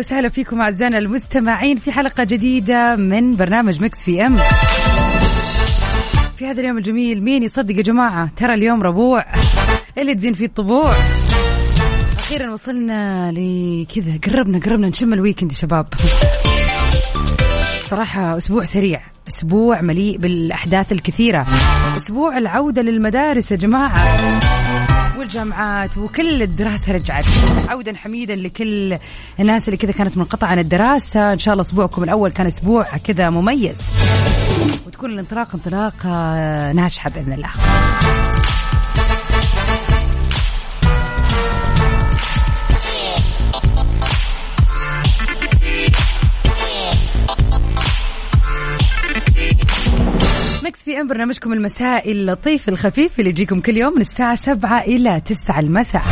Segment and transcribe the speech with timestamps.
[0.00, 4.36] وسهلا فيكم أعزائنا المستمعين في حلقة جديدة من برنامج Mix PM.
[6.36, 9.24] في هذا اليوم الجميل مين يصدق يا جماعة؟ ترى اليوم ربوع.
[9.98, 10.92] اللي تزين فيه الطبوع.
[12.18, 14.18] أخيرا وصلنا لكذا.
[14.26, 15.88] قربنا قربنا نشم ال weekend يا شباب.
[17.90, 19.00] صراحة أسبوع سريع.
[19.28, 21.46] أسبوع مليء بالأحداث الكثيرة.
[21.96, 24.04] أسبوع العودة للمدارس يا جماعة.
[25.20, 27.24] والجامعات وكل الدراسة رجعت.
[27.68, 28.98] عودا حميدا لكل
[29.40, 31.32] الناس اللي كذا كانت منقطعة عن الدراسة.
[31.32, 33.78] إن شاء الله أسبوعكم الأول كان أسبوع كذا مميز.
[34.86, 36.08] وتكون الانطلاق انطلاقة
[36.72, 37.50] ناجحة بإذن الله.
[50.70, 55.60] Mix PM برنامجكم المسائي اللطيف الخفيف اللي يجيكم كل يوم من الساعة 7 إلى 9
[55.60, 56.02] المساء.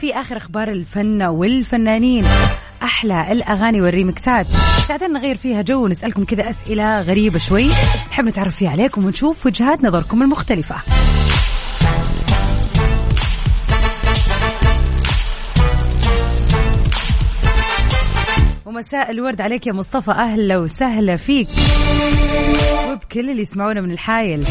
[0.00, 2.24] في آخر أخبار الفن والفنانين
[2.82, 4.46] أحلى الأغاني والريمكسات
[4.88, 7.66] ساعتين نغير فيها جو ونسألكم كذا أسئلة غريبة شوي.
[8.10, 10.76] نحب نتعرف فيها عليكم ونشوف وجهات نظركم المختلفة.
[18.76, 20.10] ومساء الورد عليك يا مصطفى.
[20.10, 21.48] أهلا وسهلا فيك.
[22.92, 24.44] وبكل اللي يسمعونا من الحايل.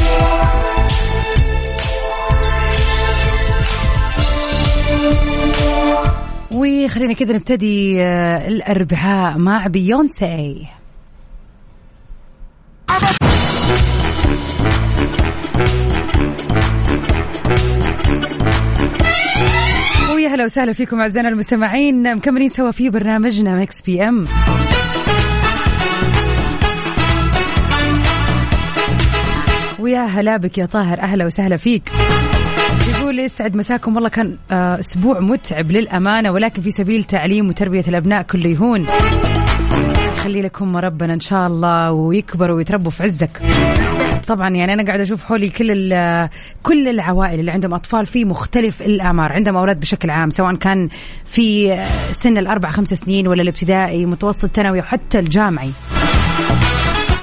[6.51, 10.67] وخلينا كذا نبتدي آه، الأربعاء مع بيونسي.
[20.45, 22.15] ويا هلا وسهلا فيكم أعزائنا المستمعين.
[22.15, 24.25] مكملين سوا في برنامجنا Mix PM.
[29.79, 30.99] ويا هلا بك يا طاهر.
[30.99, 31.91] أهلا وسهلا فيك.
[32.89, 38.21] يقول يسعد مساكم والله كان آه، أسبوع متعب للأمانة ولكن في سبيل تعليم وتربية الأبناء
[38.21, 38.85] كله يهون.
[40.17, 43.41] يخلي لكم ربنا إن شاء الله ويكبروا ويتربوا في عزك.
[44.27, 45.93] طبعا يعني أنا قاعدة أشوف حولي كل
[46.63, 50.89] كل العوائل اللي عندهم أطفال في مختلف الاعمار عندهم أولاد بشكل عام سواء كان
[51.25, 51.77] في
[52.11, 55.71] سن الأربع خمس سنين ولا الابتدائي متوسط ثانوي وحتى الجامعي.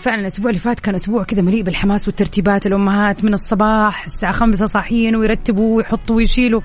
[0.02, 4.66] فعلا الأسبوع اللي فات كان أسبوع كذا مليء بالحماس والترتيبات الأمهات من الصباح الساعة خمسة
[4.66, 6.60] صاحيين ويرتبوا ويحطوا ويشيلوا.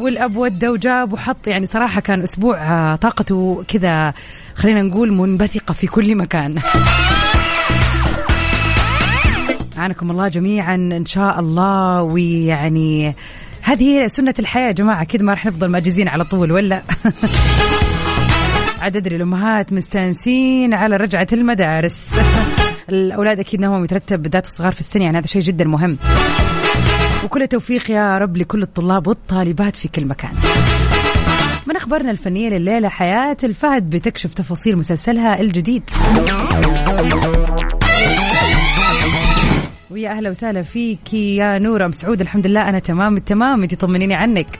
[0.00, 4.14] والأب ودى وجاب وحط يعني صراحة كان أسبوع آه، طاقته كذا
[4.54, 6.58] خلينا نقول منبثقة في كل مكان.
[9.78, 12.02] عانكم الله جميعا إن شاء الله.
[12.02, 13.14] ويعني
[13.62, 15.02] هذه هي سنة الحياة يا جماعة.
[15.02, 16.82] أكيد ما راح نفضل ماجزين على طول ولا؟
[18.82, 22.08] عاد أدري الأمهات مستانسين على رجعة المدارس.
[22.88, 25.98] الأولاد أكيد نومهم يترتب بالذات الصغار في السن يعني هذا شيء جدا مهم.
[27.24, 30.32] وكل التوفيق يا رب لكل الطلاب والطالبات في كل مكان.
[31.66, 35.90] من أخبارنا الفنية لليلة حياة الفهد بتكشف تفاصيل مسلسلها الجديد.
[39.96, 43.16] ويا أهلا وسهلا فيك يا نورة مسعود الحمد لله أنا تمام.
[43.16, 44.58] التمام انت طمنيني عنك.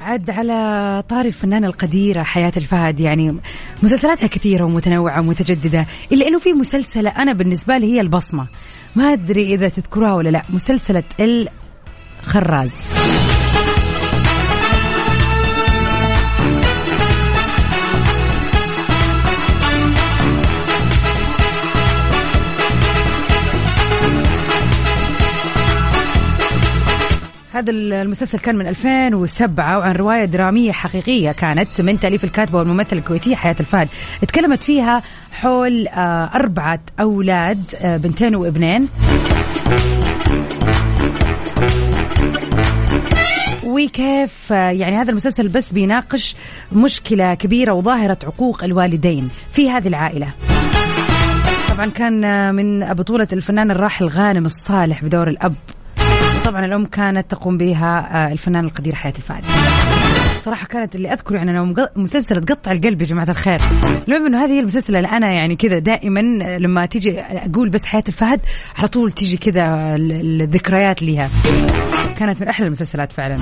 [0.00, 3.36] عد على طاري الفنانة القديرة حياة الفهد يعني
[3.82, 8.46] مسلسلاتها كثيرة ومتنوعة ومتجددة إلا أنه في مسلسلة أنا بالنسبة لي هي البصمة.
[8.96, 10.42] ما أدري إذا تذكروها ولا لا.
[10.50, 11.04] مسلسلة
[12.20, 12.72] الخراز.
[27.60, 33.36] هذا المسلسل كان من 2007 وعن رواية درامية حقيقية كانت من تأليف الكاتبة والممثلة الكويتية
[33.36, 33.88] حياة الفهد.
[34.20, 35.02] تكلمت فيها
[35.32, 38.88] حول آه، أربعة أولاد آه، بنتين وابنين.
[43.64, 46.36] وكيف آه، يعني هذا المسلسل بس بيناقش
[46.72, 50.28] مشكلة كبيرة وظاهرة عقوق الوالدين في هذه العائلة.
[51.68, 55.54] طبعا كان من بطولة الفنان الراحل غانم الصالح بدور الأب.
[56.50, 59.44] طبعا الأم كانت تقوم بها آه، الفنان القدير حياة الفهد
[60.44, 63.60] صراحة كانت اللي أذكر يعني أنا مق- مسلسلة تقطع القلب يا جماعة الخير.
[64.08, 66.20] المهم إنه هذه هي المسلسلة اللي أنا يعني كذا دائما
[66.58, 68.40] لما تيجي أقول بس حياة الفهد
[68.78, 71.28] على طول تيجي كذا ال- الذكريات ليها.
[72.18, 73.36] كانت من أحلى المسلسلات فعلا.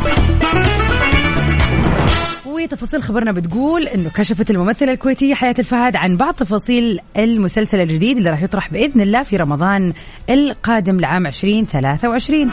[2.48, 8.30] وتفاصيل خبرنا بتقول إنه كشفت الممثلة الكويتية حياة الفهد عن بعض تفاصيل المسلسل الجديد اللي
[8.30, 9.92] راح يطرح بإذن الله في رمضان
[10.30, 12.50] القادم لعام 2023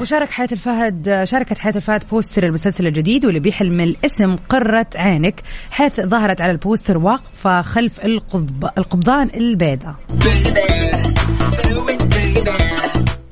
[0.00, 6.00] وشارك حياة الفهد شاركت حياة الفهد بوستر المسلسل الجديد واللي بيحمل الاسم قرة عينك حيث
[6.00, 9.94] ظهرت على البوستر واقفة خلف القضب القبضان البيضاء.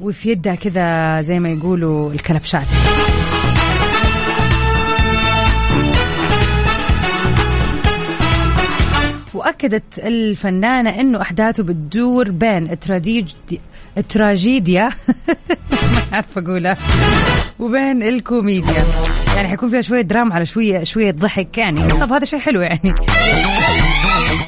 [0.07, 2.67] وفي يدها كذا زي ما يقولوا الكلبشات.
[9.35, 12.71] وأكدت الفنانة إنه أحداثه بتدور بين
[13.99, 14.89] التراجيديا.
[15.71, 16.77] ما عارفه أقولها.
[17.59, 19.06] وبين الكوميديا.
[19.37, 21.89] يعني حيكون فيها شوية دراما على شوية شوية ضحك يعني.
[21.89, 22.95] طب هذا شيء حلو يعني.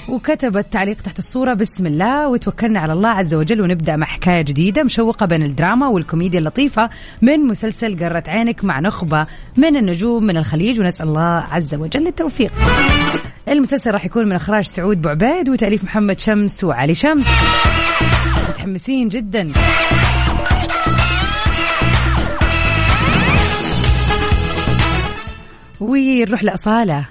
[0.09, 2.29] وكتبت تعليق تحت الصورة بسم الله.
[2.29, 6.91] وتوكلنا على الله عز وجل ونبدأ مع حكاية جديدة مشوقة بين الدراما والكوميديا اللطيفة
[7.23, 9.27] من مسلسل قرة عينك مع نخبة
[9.57, 10.81] من النجوم من الخليج.
[10.81, 12.53] ونسأل الله عز وجل التوفيق.
[13.49, 17.27] المسلسل راح يكون من إخراج سعود بوعبيد وتأليف محمد شمس وعلي شمس.
[18.49, 19.53] متحمسين جدا.
[25.81, 27.05] ونروح لأصالة.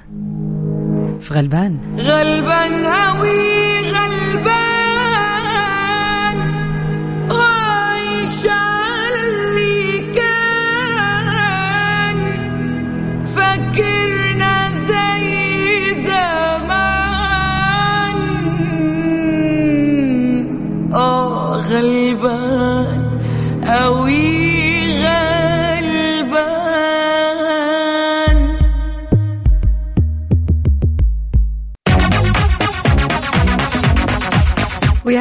[1.20, 1.78] في غلبان.
[1.98, 4.67] غلبان هوي غلبان.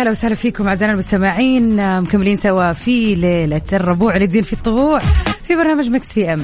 [0.06, 1.80] ويا هلا وسهلا فيكم أعزائنا المستمعين.
[1.80, 4.98] آه، مكملين سوا في ليلة الربوع اللي تزين في الطبوع
[5.46, 6.42] في برنامج مكس في أم.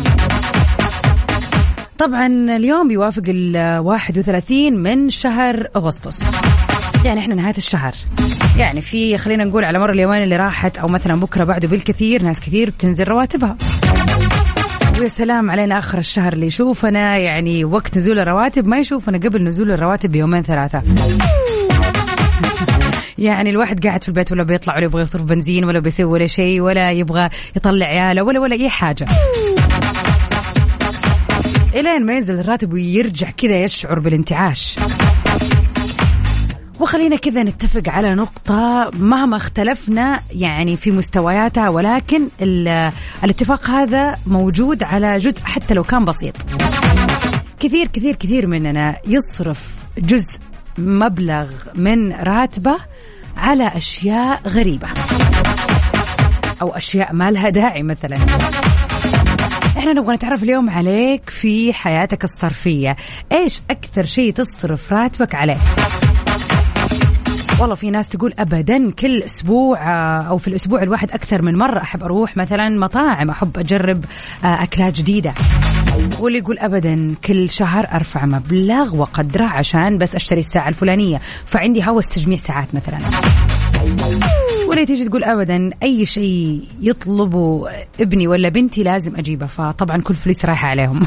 [1.98, 2.26] طبعا
[2.56, 6.20] اليوم بيوافق ال 31 من شهر أغسطس.
[7.04, 7.94] يعني إحنا نهاية الشهر.
[8.56, 12.40] يعني في خلينا نقول على مر اليومين اللي راحت أو مثلا بكرة بعده بالكثير ناس
[12.40, 13.56] كثير بتنزل رواتبها.
[15.00, 19.70] ويا سلام علينا آخر الشهر اللي يشوفنا يعني وقت نزول الرواتب ما يشوفنا قبل نزول
[19.70, 20.82] الرواتب بيومين ثلاثة.
[23.22, 26.60] يعني الواحد قاعد في البيت ولا بيطلع ولا يبغى يصرف بنزين ولا بيسوي ولا شيء
[26.60, 29.06] ولا يبغى يطلع عياله ولا ولا أي حاجة.
[31.74, 34.76] إلين ما ينزل الراتب ويرجع كذا يشعر بالانتعاش.
[36.80, 42.92] وخلينا كذا نتفق على نقطة مهما اختلفنا يعني في مستوياتها ولكن ال-
[43.24, 46.34] الاتفاق هذا موجود على جزء حتى لو كان بسيط.
[47.60, 50.38] كثير كثير كثير مننا يصرف جزء
[50.78, 52.76] مبلغ من راتبه
[53.36, 54.88] على أشياء غريبة.
[56.62, 58.16] أو أشياء ما لها داعي مثلا.
[59.78, 62.96] إحنا نبغى نتعرف اليوم عليك في حياتك الصرفية.
[63.32, 65.58] إيش أكثر شيء تصرف راتبك عليه؟
[67.62, 71.78] والله في ناس تقول ابدا كل أسبوع آه، أو في الأسبوع الواحد أكثر من مرة
[71.80, 74.04] أحب أروح مثلا مطاعم أحب أجرب
[74.44, 75.32] آه، أكلات جديدة.
[76.20, 81.20] واللي يقول ابدا كل شهر أرفع مبلغ وقدره عشان بس أشتري الساعة الفلانية.
[81.46, 82.98] فعندي هوس تجميع ساعات مثلا.
[84.72, 87.68] ولا تيجي تقول ابدا أي شيء يطلبه
[88.00, 91.06] ابني ولا بنتي لازم أجيبه فطبعا كل فلوس رايحة عليهم.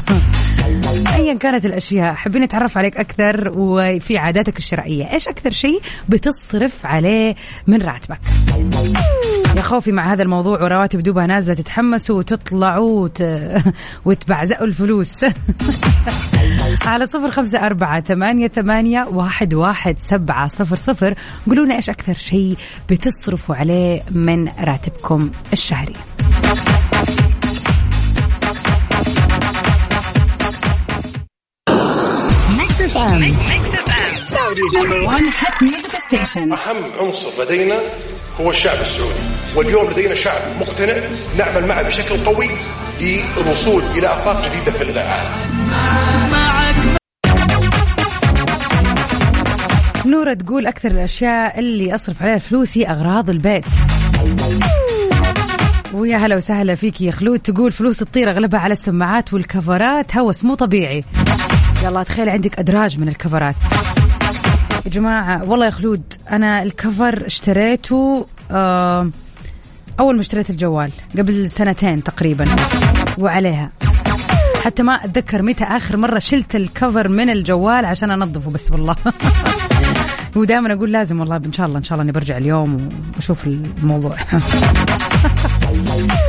[1.16, 7.34] ايا كانت الأشياء حابين نتعرف عليك أكثر وفي عاداتك الشرائيه إيش أكثر شيء بتصرف عليه
[7.66, 8.20] من راتبك؟
[9.56, 13.22] يا خوفي مع هذا الموضوع ورواتب دوبها نازلة تتحمسوا وتطلعوا وت...
[14.06, 15.24] وتبعزقوا الفلوس.
[16.86, 21.14] على صفر خمسة أربعة ثمانية ثمانية واحد واحد سبعة صفر صفر.
[21.46, 22.56] قولوا لنا إيش أكثر شيء
[22.90, 25.94] بتصرفوا عليه من راتبكم الشهري.
[32.58, 33.34] Mix FM
[34.20, 37.80] Saudi's number 1 hit music station أهم عنصر لدينا
[38.40, 39.20] هو الشعب السعودي.
[39.56, 40.94] واليوم لدينا شعب مقتنع
[41.38, 42.48] نعمل معه بشكل قوي
[43.00, 45.32] للوصول إلى آفاق جديدة في العالم.
[50.06, 53.64] نورة تقول أكثر الأشياء اللي أصرف عليها فلوس هي أغراض البيت.
[55.92, 57.38] ويا هلا وسهلا فيك يا خلود.
[57.38, 60.16] تقول فلوس تطير أغلبها على السماعات والكفرات.
[60.16, 61.04] هوس مو طبيعي.
[61.84, 63.54] يلا تخيل عندك أدراج من الكفرات.
[64.86, 69.10] يا جماعة والله يا خلود أنا الكفر اشتريته آه
[70.00, 72.44] أول ما اشتريت الجوال قبل سنتين تقريبا
[73.18, 73.70] وعليها.
[74.64, 78.96] حتى ما أتذكر متى آخر مرة شلت الكفر من الجوال عشان أنظفه بس والله.
[80.36, 84.16] ودائما أقول لازم والله إن شاء الله إن شاء الله إني برجع اليوم وأشوف الموضوع.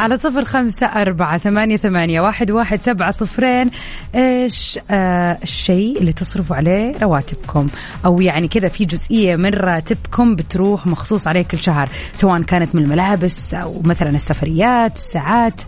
[0.00, 3.70] على صفر خمسة أربعة ثمانية, ثمانية واحد, واحد سبعة صفرين.
[4.14, 7.66] إيش آه الشيء اللي تصرفوا عليه رواتبكم؟
[8.04, 12.82] أو يعني كذا في جزئية من راتبكم بتروح مخصوص عليه كل شهر سواء كانت من
[12.82, 15.62] الملابس أو مثلا السفريات الساعات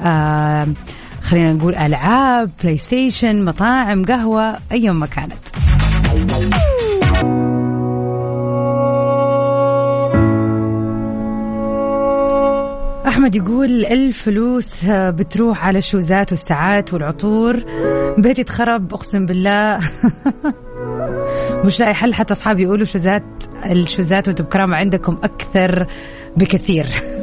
[0.00, 0.66] آه
[1.22, 5.32] خلينا نقول ألعاب PlayStation مطاعم قهوة أي ما كانت.
[13.12, 17.56] أحمد يقول الفلوس بتروح على الشوزات والساعات والعطور.
[18.18, 19.78] بيتي تخرب أقسم بالله.
[21.64, 23.24] مش لاقي حل حتى أصحابي يقولوا شوزات
[23.66, 25.86] الشوزات وأنتم بكرامة عندكم أكثر
[26.36, 26.86] بكثير.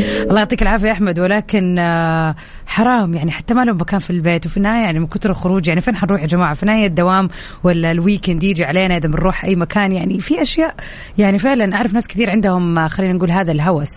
[0.00, 2.34] الله يعطيك العافية يا أحمد ولكن آه،
[2.66, 5.80] حرام يعني حتى ما لهم مكان في البيت وفي النهاية يعني من كثر الخروج يعني
[5.80, 7.28] فين حنروح يا جماعة؟ في النهاية الدوام
[7.64, 10.74] ولا الويكند يجي علينا إذا بنروح أي مكان يعني في أشياء
[11.18, 13.90] يعني فعلا أعرف ناس كثير عندهم آه، خلينا نقول هذا الهوس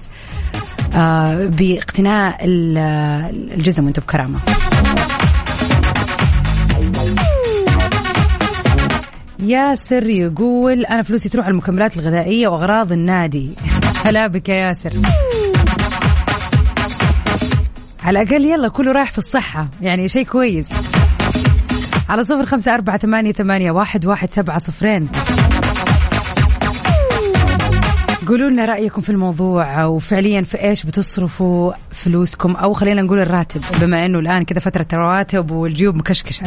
[0.96, 4.40] آه، باقتناء الجزم وأنتم بكرامه
[9.40, 13.50] ياسر يقول أنا فلوسي تروح على المكملات الغذائية وأغراض النادي.
[14.06, 14.92] هلا بك يا ياسر.
[18.06, 19.68] على الأقل يلا كله رايح في الصحة.
[19.82, 20.68] يعني شيء كويس.
[22.10, 25.10] على صفر خمسة أربعة ثمانية, ثمانية واحد, واحد سبعة صفرين.
[28.28, 34.06] قولوا لنا رأيكم في الموضوع وفعليا في إيش بتصرفوا فلوسكم؟ أو خلينا نقول الراتب بما
[34.06, 36.46] إنه الآن كذا فترة رواتب والجيوب مكشكشة.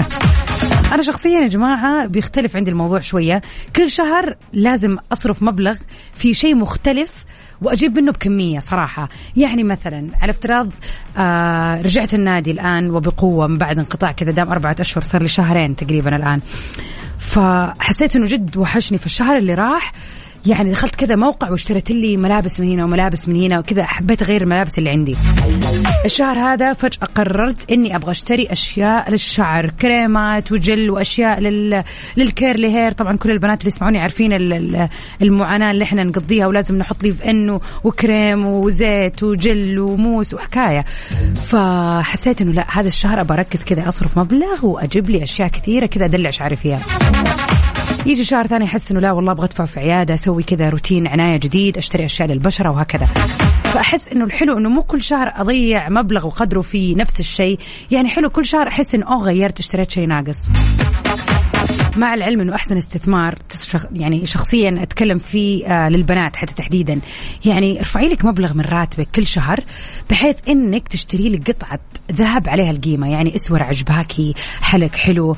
[0.92, 3.42] أنا شخصيا يا جماعة بيختلف عندي الموضوع شوية.
[3.76, 5.76] كل شهر لازم أصرف مبلغ
[6.14, 7.24] في شيء مختلف
[7.62, 9.08] وأجيب منه بكمية صراحة.
[9.36, 10.68] يعني مثلا على افتراض
[11.18, 15.76] آه رجعت النادي الآن وبقوة من بعد انقطاع كذا دام أربعة أشهر صار لي شهرين
[15.76, 16.40] تقريبا الآن.
[17.18, 18.98] فحسيت إنه جد وحشني.
[18.98, 19.92] في الشهر اللي راح
[20.48, 24.42] يعني دخلت كذا موقع واشتريت لي ملابس من هنا وملابس من هنا وكذا حبيت اغير
[24.42, 25.16] الملابس اللي عندي.
[26.04, 31.84] الشهر هذا فجأة قررت إني أبغى أشتري أشياء للشعر كريمات وجل وأشياء لل...
[32.16, 32.92] للكيرلي هير.
[32.92, 34.32] طبعا كل البنات اللي يسمعوني عارفين
[35.22, 40.84] المعاناة اللي إحنا نقضيها ولازم نحط لي في انه وكريم وزيت وجل وموس وحكاية.
[41.34, 46.04] فحسيت إنه لا هذا الشهر أبغى أركز كذا أصرف مبلغ وأجيب لي أشياء كثيرة كذا
[46.04, 46.78] أدلع شعري فيها.
[48.06, 51.36] يجي شهر ثاني احس إنه لا والله أبغى أدفع في عيادة أسوي كذا روتين عناية
[51.36, 53.06] جديد أشتري أشياء للبشرة وهكذا.
[53.64, 57.58] فأحس إنه الحلو إنه مو كل شهر أضيع مبلغ وقدره في نفس الشيء.
[57.90, 60.46] يعني حلو كل شهر أحس إنه أوه غيرت اشتريت شيء ناقص.
[61.98, 63.38] مع العلم إنه أحسن استثمار
[63.92, 67.00] يعني شخصيا أتكلم فيه آه للبنات حتى تحديدا.
[67.44, 69.60] يعني ارفعي لك مبلغ من راتبك كل شهر
[70.10, 71.80] بحيث إنك تشتري لك قطعة
[72.12, 73.10] ذهب عليها القيمة.
[73.10, 75.36] يعني اسور عجباكي حلق حلو.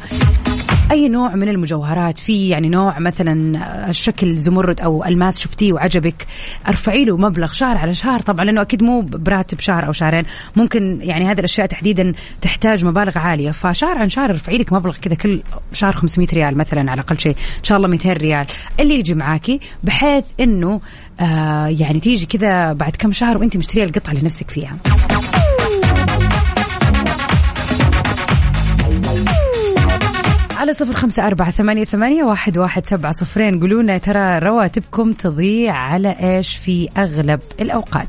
[0.90, 6.26] أي نوع من المجوهرات في يعني نوع مثلا الشكل زمرد أو ألماس شفتيه وعجبك
[6.68, 8.20] ارفعي له مبلغ شهر على شهر.
[8.20, 10.24] طبعا لأنه أكيد مو براتب شهر أو شهرين.
[10.56, 12.12] ممكن يعني هذه الأشياء تحديدا
[12.42, 13.50] تحتاج مبالغ عالية.
[13.50, 15.40] فشهر عن شهر ارفعي لك مبلغ كذا كل
[15.72, 16.49] شهر 500 ريال.
[16.56, 17.36] مثلا على أقل شيء.
[17.58, 18.46] إن شاء الله 200 ريال.
[18.80, 20.80] اللي يجي معاكي بحيث إنه
[21.20, 24.76] آه يعني تيجي كذا بعد كم شهر وأنت مشترية القطعة اللي نفسك فيها.
[30.56, 33.60] على صفر خمسة أربعة ثمانية, ثمانية واحد, واحد سبعة صفرين.
[33.60, 38.08] قولوا لنا ترى رواتبكم تضيع على إيش في أغلب الأوقات.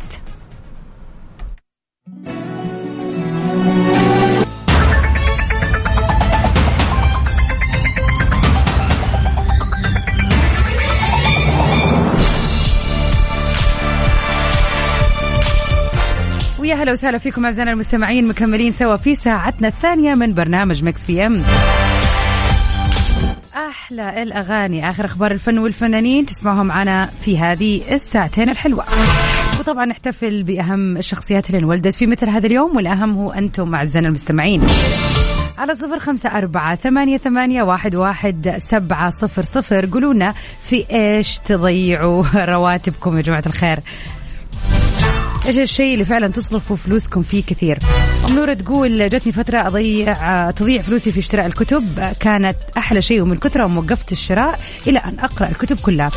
[16.71, 21.25] ويا هلا وسهلا فيكم أعزائنا المستمعين مكملين سوا في ساعتنا الثانية من برنامج مكس في
[21.25, 21.43] أم.
[23.55, 28.85] أحلى الأغاني آخر أخبار الفن والفنانين تسمعهم معنا في هذه الساعتين الحلوة.
[29.59, 34.61] وطبعا نحتفل بأهم الشخصيات اللي انولدت في مثل هذا اليوم والأهم هو أنتم أعزائنا المستمعين.
[35.57, 39.85] على صفر خمسة أربعة ثمانية, ثمانية واحد, واحد سبعة صفر صفر.
[39.85, 42.23] قولونا في إيش تضيعوا
[42.53, 43.79] رواتبكم يا جماعة الخير.
[45.45, 47.79] إيش الشيء اللي فعلا تصرفوا فلوسكم فيه كثير؟
[48.31, 52.00] نورة تقول جتني فترة أضيع تضيع فلوسي في شراء الكتب.
[52.19, 56.12] كانت أحلى شيء ومن كثرة وقفت الشراء إلى أن أقرأ الكتب كلها.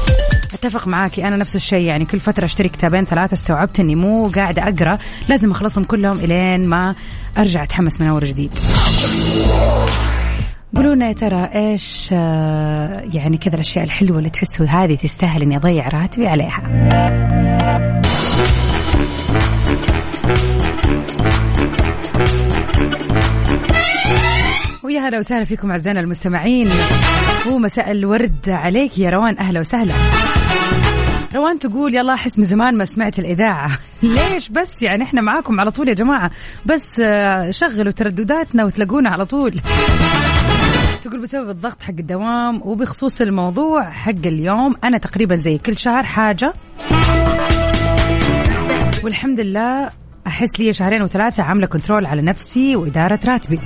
[0.54, 4.62] أتفق معاكي أنا نفس الشيء يعني كل فترة أشتري كتابين ثلاثة استوعبت إني مو قاعدة
[4.62, 6.94] أقرأ لازم أخلصهم كلهم إلين ما
[7.38, 8.58] أرجع أتحمس من أول جديد.
[10.76, 15.56] قولوا لنا يا ترى إيش آه، يعني كذا الأشياء الحلوة اللي تحسوا هذه تستاهل إني
[15.56, 16.62] أضيع راتبي عليها؟
[24.94, 26.68] ويا هلا وسهلا فيكم أعزائنا المستمعين.
[27.50, 29.92] ومساء الورد عليك يا روان أهلا وسهلا.
[31.34, 33.78] روان تقول يلا أحس من زمان ما سمعت الإذاعة.
[34.02, 36.30] ليش؟ بس يعني إحنا معاكم على طول يا جماعة.
[36.66, 39.60] بس آه، شغلوا تردداتنا وتلاقونا على طول.
[41.04, 46.52] تقول بسبب الضغط حق الدوام وبخصوص الموضوع حق اليوم أنا تقريبا زي كل شهر حاجة.
[49.04, 49.90] والحمد لله
[50.26, 53.60] أحس لي شهرين وثلاثة عاملة كنترول على نفسي وإدارة راتبي.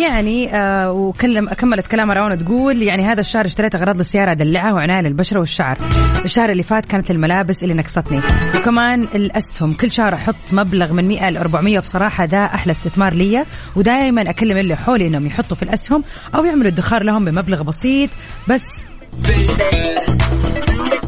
[0.00, 5.00] يعني آه وكلم كملت كلامها روان تقول يعني هذا الشهر اشتريت أغراض للسيارة ادلعها وعناية
[5.00, 5.78] للبشره والشعر.
[6.24, 8.20] الشهر اللي فات كانت الملابس اللي نقصتني.
[8.56, 13.44] وكمان الأسهم كل شهر أحط مبلغ من 100 ل 400 بصراحه ده أحلى استثمار لي
[13.76, 18.10] ودائما أكلم اللي حولي إنهم يحطوا في الأسهم أو يعملوا ادخار لهم بمبلغ بسيط.
[18.48, 18.62] بس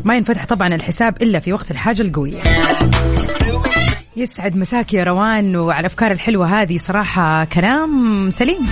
[0.05, 2.43] ما ينفتح طبعا الحساب إلا في وقت الحاجة القوية.
[4.17, 8.67] يسعد مساك يا روان وعلى الافكار الحلوة هذه صراحة كلام سليم.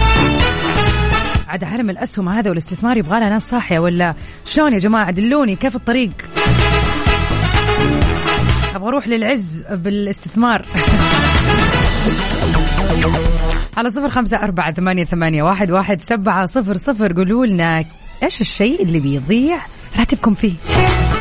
[1.49, 4.15] عاد عالم الأسهم هذا والاستثمار يبغى ناس صاحية ولا؟
[4.45, 6.11] شلون يا جماعة؟ دلوني كيف الطريق؟
[8.75, 10.67] أبغى أروح للعز بالاستثمار.
[13.77, 17.13] على صفر خمسة أربعة ثمانية, ثمانية واحد, واحد سبعة صفر صفر.
[17.13, 17.85] قولوا لنا
[18.23, 19.59] إيش الشيء اللي بيضيع
[19.99, 20.53] راتبكم فيه.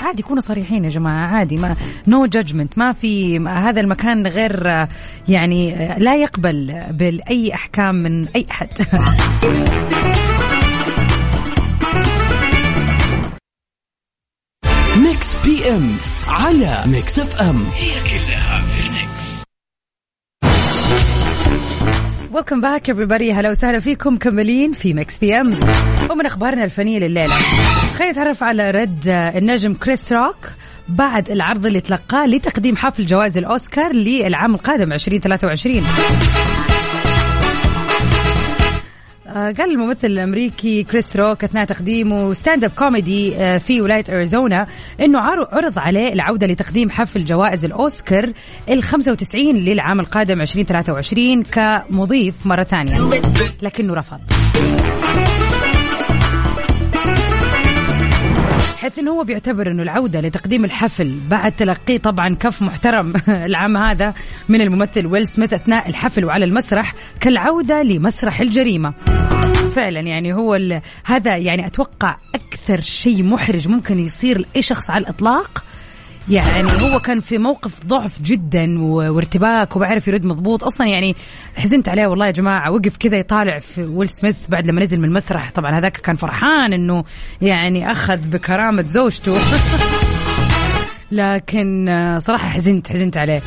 [0.03, 1.75] عادي كونوا صريحين يا جماعة عادي ما
[2.07, 4.87] no no judgment ما في ما هذا المكان غير
[5.27, 8.69] يعني لا يقبل بأي أحكام من أي أحد.
[15.03, 15.95] Mix PM
[16.27, 18.76] على Mix FM هي كلها في
[22.31, 23.31] welcome back everybody.
[23.33, 25.51] هلا وسهلا فيكم مكملين في Mix PM
[26.11, 27.33] ومن أخبارنا الفنية لليلة.
[27.97, 30.35] خلينا نتعرف على رد النجم كريس روك
[30.89, 35.81] بعد العرض اللي تلقاه لتقديم حفل جوائز الأوسكار للعام القادم 2023 آه،
[39.33, 44.67] قال الممثل الأمريكي كريس روك أثناء تقديمه stand up comedy آه، في ولاية أريزونا
[45.01, 48.29] إنه عر- عرض عليه العودة لتقديم حفل جوائز الأوسكار
[48.69, 52.97] ال 95 للعام القادم 2023 كمضيف مرة ثانية
[53.61, 54.19] لكنه رفض.
[58.87, 64.13] حيث إنه هو بيعتبر إنه العودة لتقديم الحفل بعد تلقيه طبعا كف محترم العام هذا
[64.49, 68.93] من الممثل ويل سميث أثناء الحفل وعلى المسرح كالعودة لمسرح الجريمة.
[69.75, 75.63] فعلا يعني هو هذا يعني أتوقع أكثر شيء محرج ممكن يصير لأي شخص على الإطلاق
[76.29, 80.63] يعني هو كان في موقف ضعف جدا وارتباك وبعرف يرد مضبوط.
[80.63, 81.15] أصلا يعني
[81.55, 82.71] حزنت عليه والله يا جماعة.
[82.71, 85.51] وقف كذا يطالع في ويل سميث بعد لما نزل من المسرح.
[85.51, 87.03] طبعا هذاك كان فرحان إنه
[87.41, 89.37] يعني أخذ بكرامة زوجته.
[91.11, 91.87] لكن
[92.19, 93.39] صراحة حزنت حزنت عليه.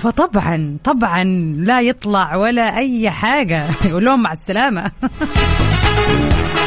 [0.00, 1.24] فطبعا طبعا
[1.56, 3.64] لا يطلع ولا أي حاجة.
[3.90, 4.90] يقول لهم مع السلامة.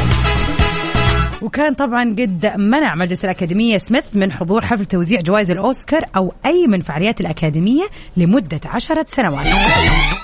[1.42, 6.68] وكان طبعا قد منع مجلس الأكاديمية سميث من حضور حفل توزيع جوائز الأوسكار أو أي
[6.68, 7.84] من فعاليات الأكاديمية
[8.18, 9.46] لمدة عشرة سنوات.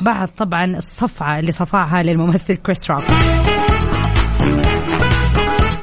[0.01, 3.03] بعد طبعا الصفعة اللي صفعها للممثل كريس روك.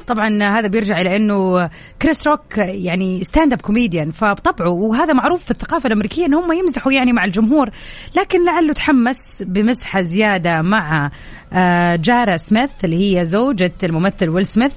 [0.07, 1.70] طبعا هذا بيرجع إلى إنه
[2.03, 6.92] كريس روك يعني stand up comedian فبطبعه وهذا معروف في الثقافة الأمريكية إن هم يمزحوا
[6.92, 7.70] يعني مع الجمهور
[8.16, 11.11] لكن لعله تحمس بمزحه زيادة مع
[11.55, 14.73] آه، جادا سميث اللي هي زوجة الممثل ويل سميث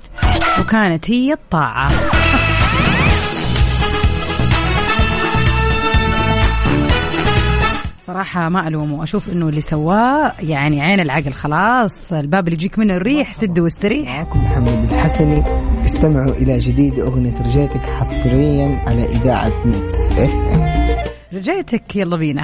[0.60, 1.92] وكانت هي الطاعة.
[8.02, 9.04] صراحة ما ألومه.
[9.04, 11.34] أشوف إنه اللي سواه يعني عين العقل.
[11.34, 14.18] خلاص الباب اللي يجيك منه الريح سد واستريح.
[14.18, 15.44] معكم محمد الحسني.
[15.86, 20.68] استمعوا إلى جديد أغنية رجيتك حصريا على إذاعة Mix FM.
[21.34, 22.44] رجيتك يلا بينا.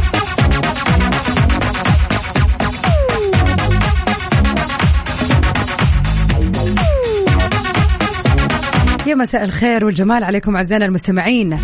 [9.11, 11.57] يا مساء الخير والجمال عليكم أعزائنا المستمعين.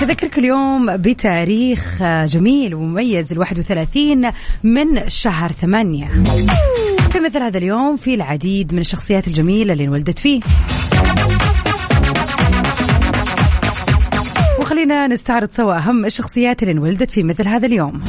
[0.00, 4.30] تذكرك اليوم بتاريخ جميل ومميز ال 31
[4.62, 6.22] من شهر ثمانية.
[7.10, 10.40] في مثل هذا اليوم في العديد من الشخصيات الجميلة اللي انولدت فيه.
[14.60, 18.04] وخلينا نستعرض سوا أهم الشخصيات اللي انولدت في مثل هذا اليوم.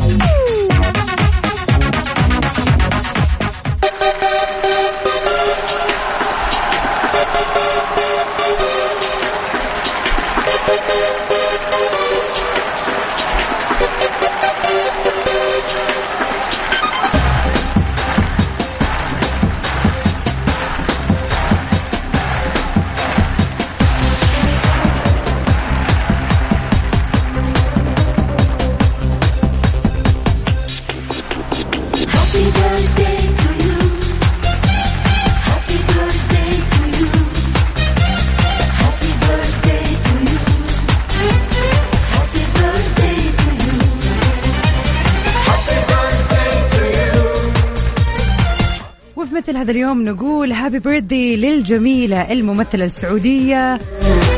[49.43, 53.79] مثل هذا اليوم نقول هابي بيرثدي للجميلة الممثلة السعودية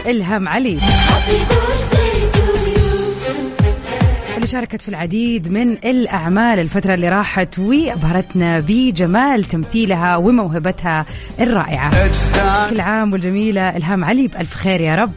[0.08, 0.80] إلهام علي.
[4.36, 11.06] اللي شاركت في العديد من الأعمال الفترة اللي راحت وأبهرتنا بجمال تمثيلها وموهبتها
[11.40, 12.10] الرائعة.
[12.70, 15.12] كل عام والجميلة إلهام علي بألف خير يا رب.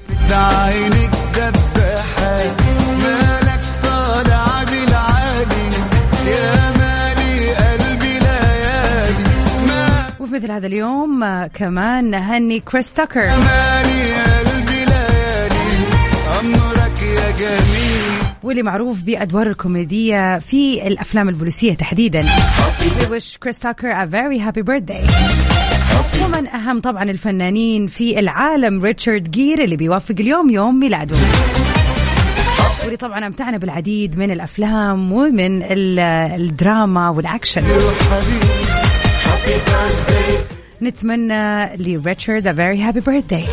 [10.38, 13.20] مثل هذا اليوم آه، كمان نهني كريس تاكر.
[18.42, 22.26] واللي معروف بأدوار الكوميدية في الأفلام البوليسية تحديدا.
[22.26, 25.04] We wish Chris Tucker a very happy birthday.
[26.24, 31.16] ومن أهم طبعا الفنانين في العالم ريتشارد جير اللي بيوافق اليوم يوم ميلاده.
[32.82, 35.98] واللي طبعا أمتعنا بالعديد من الأفلام ومن ال-
[36.40, 37.62] الدراما والأكشن.
[40.82, 43.44] نتمنى لريتشارد a very happy birthday.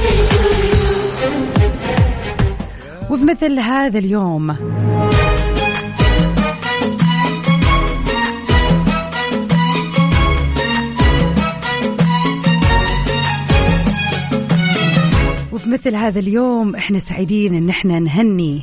[3.09, 4.55] وفي مثل هذا اليوم
[15.51, 18.61] وفي مثل هذا اليوم إحنا سعيدين إن إحنا نهني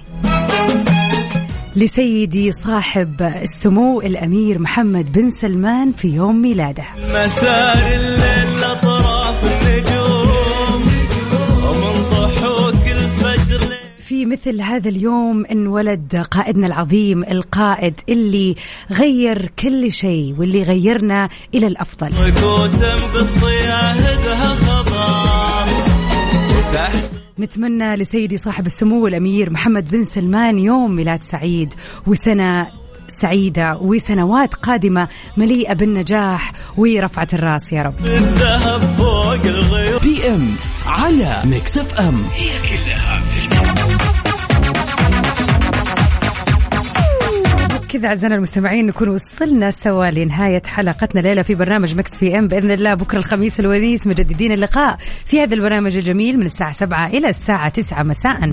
[1.76, 6.84] لسيدي صاحب السمو الأمير محمد بن سلمان في يوم ميلاده.
[6.96, 10.82] مسار الليل أطراف النجوم
[11.64, 18.54] ومن ضحوك الفجر في مثل هذا اليوم انولد قائدنا العظيم القائد اللي
[18.90, 22.10] غير كل شيء واللي غيرنا إلى الأفضل.
[27.38, 31.74] نتمنى لسيدي صاحب السمو الأمير محمد بن سلمان يوم ميلاد سعيد
[32.06, 32.68] وسنة
[33.20, 37.94] سعيدة وسنوات قادمة مليئة بالنجاح ورفعة الرأس يا رب.
[40.02, 40.54] PM
[40.86, 42.22] على Mix FM.
[42.34, 43.11] هي كلها
[47.92, 52.48] كذا أعزائنا المستمعين نكون وصلنا سوا لنهاية حلقتنا ليلة في برنامج Mix PM.
[52.48, 57.28] بإذن الله بكرة الخميس الونيس مجددين اللقاء في هذا البرنامج الجميل من الساعة 7 إلى
[57.28, 58.50] الساعة 9 مساء.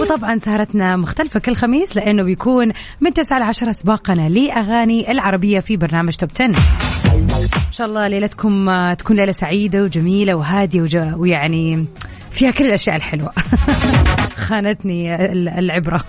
[0.00, 5.76] وطبعا سهرتنا مختلفة كل خميس لأنه بيكون من 9 ل 10 سباقنا لأغاني العربية في
[5.76, 7.28] برنامج توب 10 إن
[7.72, 11.84] شاء الله ليلتكم تكون ليلة سعيدة وجميلة وهادية ويعني
[12.30, 13.32] فيها كل الأشياء الحلوة.
[14.48, 16.04] خانتني ال- العبرة.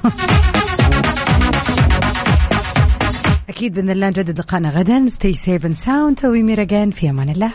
[3.53, 5.09] أكيد بإذن الله نجدد لقاءنا غدا.
[5.09, 6.25] Safe and sound.
[6.25, 7.51] وي مير في أمان الله.